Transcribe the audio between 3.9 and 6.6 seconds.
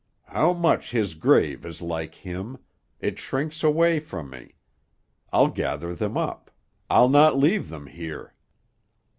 from me. I'll gather them up;